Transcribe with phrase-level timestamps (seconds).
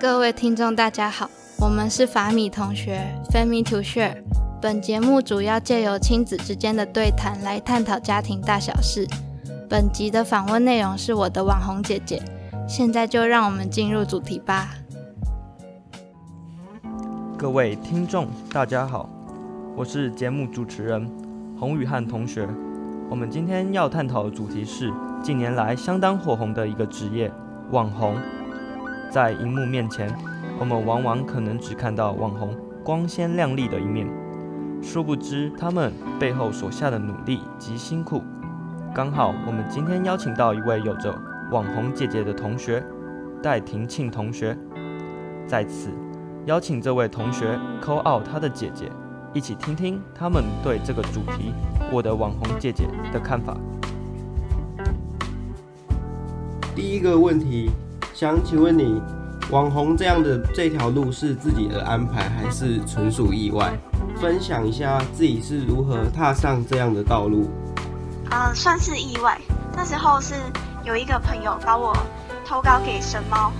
[0.00, 3.00] 各位听众，大家好，我们是法米同学
[3.32, 4.22] ，Family to Share。
[4.62, 9.08] 本节目主要借由亲子之间的对谈来探讨家庭大小事。
[9.68, 12.22] 本集的访问内容是我的网红姐姐。
[12.68, 14.68] 现在就让我们进入主题吧。
[17.36, 19.10] 各位听众，大家好，
[19.74, 21.10] 我是节目主持人
[21.58, 22.48] 洪宇汉同学。
[23.10, 24.92] 我们今天要探讨的主题是
[25.24, 27.32] 近年来相当火红的一个职业——
[27.72, 28.14] 网红。
[29.10, 30.14] 在荧幕面前，
[30.60, 34.06] 我们往往可能只看到网红光鲜亮丽的一面，
[34.82, 38.22] 殊不知他们背后所下的努力及辛苦。
[38.94, 41.14] 刚好，我们今天邀请到一位有着
[41.50, 42.84] 网红姐姐的同学
[43.42, 44.54] 戴婷庆同学，
[45.46, 45.88] 在此
[46.44, 48.92] 邀请这位同学 call out 他的姐姐，
[49.32, 51.54] 一起听听他们对这个主题
[51.90, 53.56] “我的网红姐姐”的看法。
[56.76, 57.70] 第一个问题。
[58.18, 59.00] 想请问你，
[59.52, 63.72] 网红这样的这条路是自己的安排，还是纯属意外？
[64.20, 67.48] 分享一下自己是如何踏上这样的道路。
[68.28, 69.40] 呃，算是意外。
[69.76, 70.34] 那时候是
[70.82, 71.96] 有一个朋友把我
[72.44, 73.52] 投稿给神猫，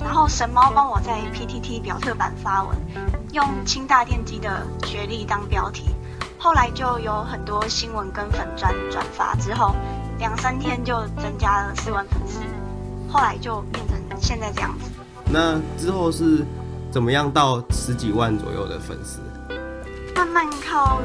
[0.00, 2.76] 然后神猫帮我在 PTT 表特版发文，
[3.32, 5.86] 用清大电机的学历当标题。
[6.38, 9.74] 后来就有很多新闻跟粉砖转发之后，
[10.20, 12.38] 两三天就增加了四万粉丝。
[13.08, 14.90] 后来就变成现在这样子。
[15.28, 16.44] 那之后是
[16.90, 19.20] 怎么样到十几万左右的粉丝？
[20.14, 21.00] 慢慢靠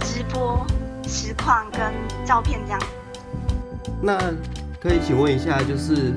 [0.00, 0.66] 直播、
[1.06, 1.80] 实况跟
[2.26, 2.80] 照片这样。
[4.02, 4.18] 那
[4.80, 6.12] 可以请问一下，就是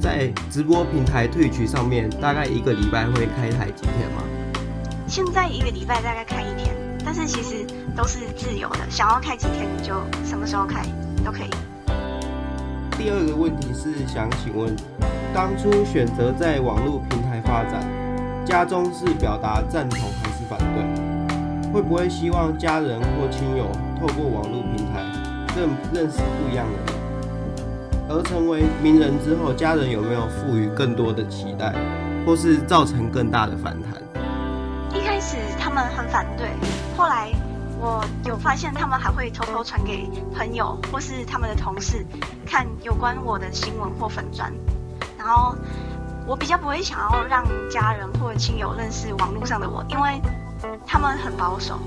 [0.00, 4.22] 在直播平台退群上面，大概一个礼拜会开台几天吗？
[5.06, 10.84] 现在一个礼拜大概开一天，但是其实都是自由的，想要开几天你就什么时候开
[11.24, 11.50] 都可以。
[12.98, 14.74] 第二个问题是想请问，
[15.32, 17.86] 当初选择在网络平台发展，
[18.44, 21.72] 家中是表达赞同还是反对？
[21.72, 23.70] 会不会希望家人或亲友
[24.00, 25.00] 透过网络平台
[25.56, 28.08] 认认识不一样的人？
[28.08, 31.72] 而成为名人之后，家人有没有赋予更多的期待，
[32.26, 34.02] 或是造成更大的反弹？
[34.92, 36.48] 一开始他们很反对，
[36.96, 37.30] 后来。
[37.80, 42.04] 我有发现，他们还会偷偷传给朋友或是他们的同事
[42.44, 44.52] 看有关我的新闻或粉砖。
[45.16, 45.54] 然后
[46.26, 50.20] 我比较不会想要让家人或亲友认识网络上的我，因为
[50.84, 51.78] 他们很保守，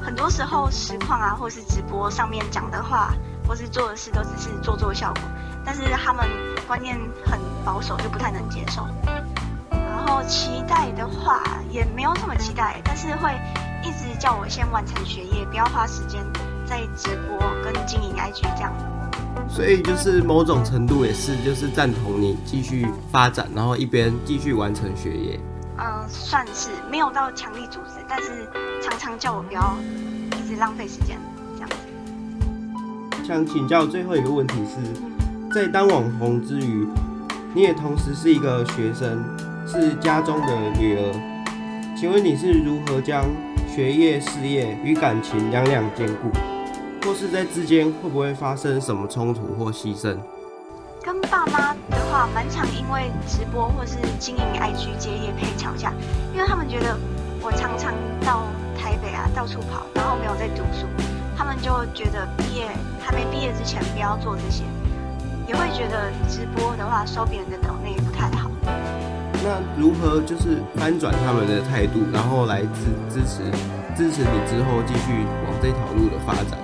[0.00, 3.14] 很多时候实况啊或是直播上面讲的话
[3.48, 5.22] 或是做的事都只是做做效果，
[5.64, 6.28] 但是他们
[6.66, 8.86] 观念很保守，就不太能接受。
[9.70, 13.34] 然后期待的话也没有什么期待，但是会。
[13.82, 16.20] 一直叫我先完成学业，不要花时间
[16.66, 18.72] 在直播跟经营 IG 这样。
[19.48, 25.40] 所以就是某种程度也是就是赞同你继续发展，然后一边继续完成学业。
[25.78, 28.46] 嗯，算是没有到强力阻止，但是
[28.82, 29.76] 常常叫我不要
[30.38, 31.18] 一直浪费时间
[31.54, 31.76] 这样子。
[33.26, 36.86] 想请教最后一个问题是，在当网红之余，
[37.54, 39.24] 你也同时是一个学生，
[39.66, 43.24] 是家中的女儿，请问你是如何将？
[43.72, 46.28] 学业、事业与感情两两兼顾，
[47.06, 50.16] 或是在之间会不会发生什么冲突或牺牲？
[51.04, 55.92] 跟爸妈的话，蛮常因为直播或是经营 IG 接业配吵架，
[56.34, 56.98] 因为他们觉得
[57.40, 57.94] 我常常
[58.26, 58.42] 到
[58.76, 60.88] 台北啊到处跑，然后没有在读书，
[61.38, 62.66] 他们就觉得毕业
[63.00, 64.64] 还没毕业之前不要做这些，
[65.46, 68.49] 也会觉得直播的话收别人的抖内不太好。
[69.42, 73.40] 那如何就是翻转他们的态度，然后来支支持
[73.96, 76.60] 支持你之后继续往这条路的发展？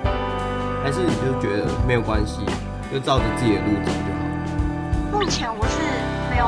[0.84, 2.44] 还是你就觉得没有关系，
[2.92, 5.19] 就照着自己的路走就好？
[5.19, 5.81] 目前我是
[6.31, 6.47] 没有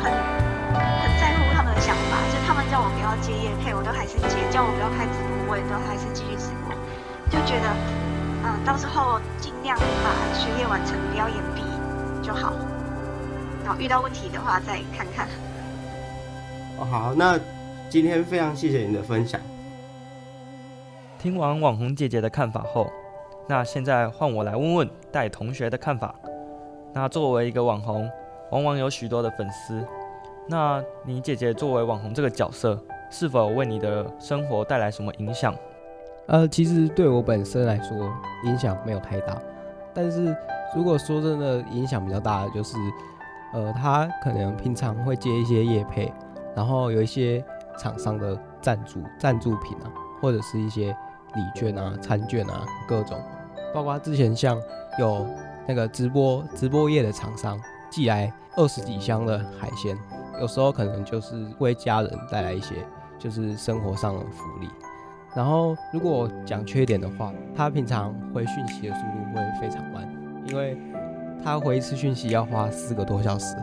[0.00, 6.72] 很很在乎他们的想法，就他们叫我不要接夜配，我都还是接；叫我不要开直播，我也都还是继续直播。
[7.28, 7.68] 就觉得，
[8.48, 11.62] 嗯，到时候尽量把学业完成，不要延毕
[12.26, 12.54] 就好。
[13.62, 15.28] 然后遇到问题的话再看看。
[16.78, 17.38] 哦，好，那
[17.88, 19.40] 今天非常谢谢你的分享。
[21.18, 22.90] 听完网红姐姐的看法后，
[23.48, 26.14] 那现在换我来问问戴同学的看法。
[26.92, 28.08] 那作为一个网红，
[28.50, 29.82] 往往有许多的粉丝。
[30.48, 32.78] 那你姐姐作为网红这个角色，
[33.10, 35.54] 是否为你的生活带来什么影响？
[36.26, 38.12] 呃，其实对我本身来说，
[38.44, 39.36] 影响没有太大。
[39.94, 40.36] 但是
[40.74, 42.76] 如果说真的影响比较大的，就是，
[43.54, 46.12] 呃，她可能平常会接一些夜配。
[46.56, 47.44] 然后有一些
[47.78, 50.86] 厂商的赞助赞助品啊，或者是一些
[51.34, 53.20] 礼券啊、餐券啊，各种，
[53.74, 54.58] 包括之前像
[54.98, 55.26] 有
[55.68, 57.60] 那个直播直播业的厂商
[57.90, 59.96] 寄来二十几箱的海鲜，
[60.40, 62.74] 有时候可能就是为家人带来一些
[63.18, 64.68] 就是生活上的福利。
[65.34, 70.08] 然后如果讲缺点的话，他平常回讯息的速度会非常慢，
[70.48, 70.78] 因为
[71.44, 73.54] 他回一次讯息要花四个多小时。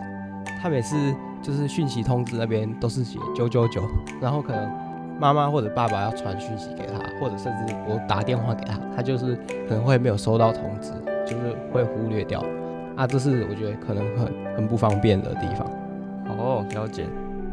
[0.61, 0.95] 他每次
[1.43, 3.83] 就是讯息通知那边都是写九九九，
[4.21, 4.71] 然后可能
[5.19, 9.35] 妈妈或者爸爸要传讯息给他，或者甚至我打电话给他，他就是
[9.67, 10.91] 可能会没有收到通知，
[11.25, 12.43] 就是会忽略掉。
[12.95, 15.67] 啊，这是我觉得可能很很不方便的地方。
[16.37, 17.05] 哦，了解。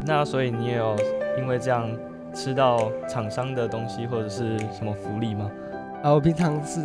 [0.06, 0.96] 那所以你也有
[1.38, 1.90] 因为这样
[2.32, 5.50] 吃到厂商的东西或者是什么福利吗？
[6.02, 6.81] 啊，我平常是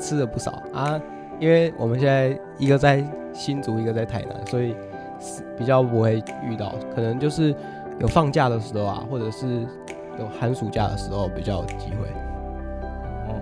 [0.00, 1.00] 吃了不少啊，
[1.38, 4.76] 因为我们现在一个在新竹，一个在台南，所以是
[5.56, 7.54] 比较不会遇到，可能就是
[7.98, 9.66] 有放假的时候啊，或者是
[10.18, 12.08] 有寒暑假的时候比较有机会。
[13.28, 13.40] 哦，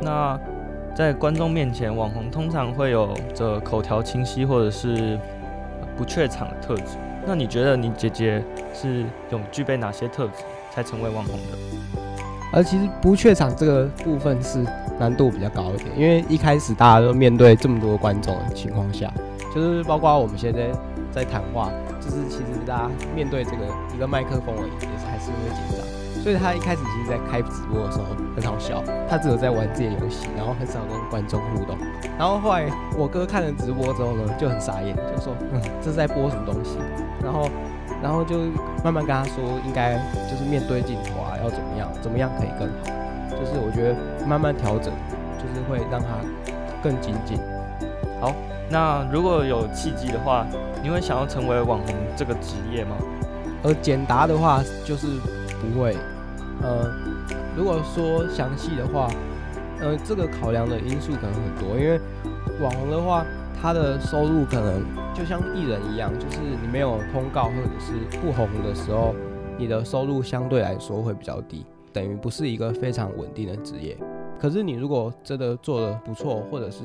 [0.00, 0.38] 那
[0.94, 5.18] 在观众面前，网红通常会有着口条清晰或者是
[5.96, 6.96] 不怯场的特质。
[7.26, 8.42] 那你觉得你姐姐
[8.74, 11.58] 是有具备哪些特质才成为网红的？
[12.52, 14.62] 而其实不怯场这个部分是
[14.98, 19.10] 难度比较高一点，因为一开始大家都面对这么多观众的情况下，
[19.54, 20.70] 就是包括我们现在
[21.12, 21.70] 在谈话，
[22.00, 25.86] 就是其实大家面对这个一个麦克风而已，也是还是会紧张。
[26.22, 28.04] 所以他一开始其实在开直播的时候
[28.36, 31.76] 很好笑，他只有在玩自己的游戏，然后很少跟观众互动。
[32.16, 36.78] 然后后来我哥看了直播之后呢，就很傻眼，就说：“嗯，这是在播什么东西？”
[37.22, 37.48] 然后，
[38.00, 38.38] 然后就
[38.84, 39.98] 慢慢跟他说，应该
[40.30, 43.02] 就是面对镜头啊，要怎么样，怎么样可以更好。
[43.30, 44.94] 就是我觉得慢慢调整，
[45.38, 46.06] 就是会让他
[46.80, 47.36] 更精进。
[48.20, 48.32] 好，
[48.72, 50.46] 那如果有契机的话，
[50.82, 52.96] 你会想要成为网红这个职业吗？
[53.62, 55.06] 而简答的话就是
[55.60, 55.94] 不会。
[56.62, 56.90] 呃，
[57.54, 59.10] 如果说详细的话，
[59.78, 62.00] 呃，这个考量的因素可能很多，因为
[62.62, 63.26] 网红的话，
[63.60, 64.82] 他的收入可能
[65.12, 69.14] 就像艺人一样，就是你没有通告或者是不红的时候，
[69.58, 73.94] 你的收入相对来说会比较低，等于不是一个非常稳定的职业。
[74.40, 76.78] 可是你如果真的做的不错，或者是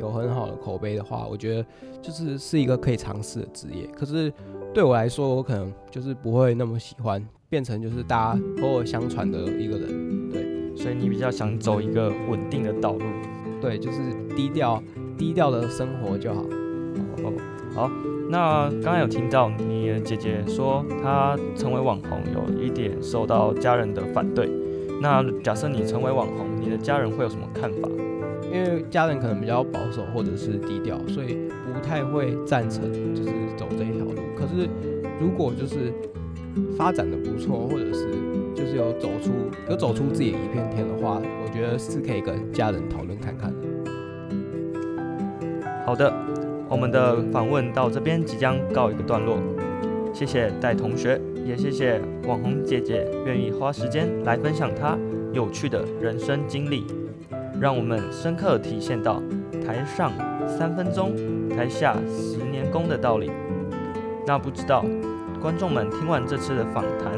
[0.00, 1.66] 有很好的口碑的话，我觉得
[2.00, 3.86] 就是是一个可以尝试的职业。
[3.96, 4.32] 可是
[4.72, 7.26] 对我来说，我可能就是不会那么喜欢。
[7.50, 13.00] 变成就是大家口耳相传的一个人，对，所以你比较想走一个稳定的道路，
[13.58, 13.98] 对，就是
[14.36, 14.82] 低调
[15.16, 16.42] 低调的生活就好。
[16.42, 17.32] 哦，
[17.74, 17.90] 好，
[18.28, 24.46] 那刚刚有听到你的姐姐说她成为网红有一点受到家人的反对，
[25.00, 27.87] 那假设你成为网红，你的家人会有什么看法？
[28.52, 31.36] 因为家人可能比较保守或者是低调，所以
[31.72, 34.14] 不太会赞成就是走这一条路。
[34.36, 34.68] 可是
[35.20, 35.92] 如果就是
[36.76, 38.08] 发展的不错，或者是
[38.54, 39.30] 就是有走出
[39.68, 43.68] 有走出自己一片天的话，我觉得是可以跟家人讨论看看的。
[45.84, 46.12] 好的，
[46.68, 49.38] 我们的访问到这边即将告一个段落，
[50.12, 54.98] 谢谢戴同学，也谢谢网红姐姐愿意花时间来分享她
[55.32, 56.84] 有趣的人生经历，
[57.60, 59.20] 让我们深刻体现到
[59.66, 60.12] 台上
[60.46, 61.12] 三分钟，
[61.48, 63.30] 台下十年功的道理。
[64.26, 64.84] 那不知道。
[65.40, 67.14] 观众们听完这次的访谈，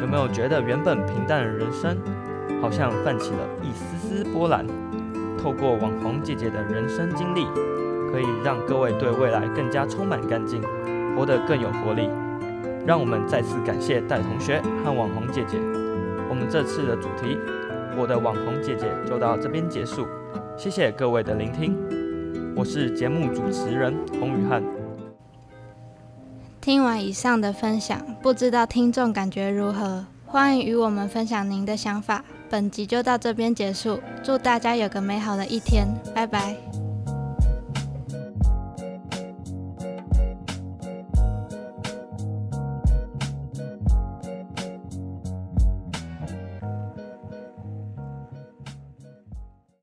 [0.00, 1.96] 有没有觉得原本平淡的人生，
[2.60, 4.66] 好像泛起了一丝丝波澜？
[5.40, 7.46] 透过网红姐姐的人生经历，
[8.10, 10.60] 可以让各位对未来更加充满干劲，
[11.14, 12.10] 活得更有活力。
[12.84, 15.56] 让我们再次感谢戴同学和网红姐姐。
[16.28, 17.38] 我们这次的主题
[17.96, 20.06] “我的网红姐姐”就到这边结束，
[20.56, 21.76] 谢谢各位的聆听。
[22.56, 24.62] 我是节目主持人洪宇翰。
[26.60, 30.06] 听完以上的分享，不知道听众感觉如何？
[30.26, 32.24] 欢迎与我们分享您的想法。
[32.48, 36.56] 本集就到这边结束，祝大家有个美好的一天，拜拜。